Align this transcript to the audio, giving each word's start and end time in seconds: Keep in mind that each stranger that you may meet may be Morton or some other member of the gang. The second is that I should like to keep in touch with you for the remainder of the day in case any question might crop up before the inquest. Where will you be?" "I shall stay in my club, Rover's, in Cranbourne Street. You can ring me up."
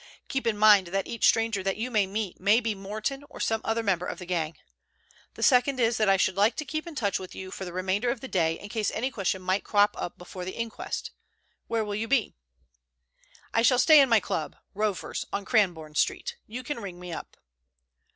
Keep 0.29 0.47
in 0.47 0.57
mind 0.57 0.87
that 0.87 1.05
each 1.05 1.27
stranger 1.27 1.61
that 1.61 1.77
you 1.77 1.91
may 1.91 2.07
meet 2.07 2.39
may 2.39 2.59
be 2.59 2.73
Morton 2.73 3.23
or 3.29 3.39
some 3.39 3.61
other 3.63 3.83
member 3.83 4.07
of 4.07 4.17
the 4.17 4.25
gang. 4.25 4.57
The 5.35 5.43
second 5.43 5.79
is 5.79 5.97
that 5.97 6.09
I 6.09 6.17
should 6.17 6.35
like 6.35 6.55
to 6.55 6.65
keep 6.65 6.87
in 6.87 6.95
touch 6.95 7.19
with 7.19 7.35
you 7.35 7.51
for 7.51 7.65
the 7.65 7.71
remainder 7.71 8.09
of 8.09 8.19
the 8.19 8.27
day 8.27 8.57
in 8.59 8.67
case 8.69 8.89
any 8.95 9.11
question 9.11 9.43
might 9.43 9.63
crop 9.63 9.93
up 9.95 10.17
before 10.17 10.43
the 10.43 10.55
inquest. 10.57 11.11
Where 11.67 11.85
will 11.85 11.93
you 11.93 12.07
be?" 12.07 12.33
"I 13.53 13.61
shall 13.61 13.77
stay 13.77 14.01
in 14.01 14.09
my 14.09 14.19
club, 14.19 14.55
Rover's, 14.73 15.25
in 15.31 15.45
Cranbourne 15.45 15.93
Street. 15.93 16.35
You 16.47 16.63
can 16.63 16.79
ring 16.79 16.99
me 16.99 17.13
up." 17.13 17.37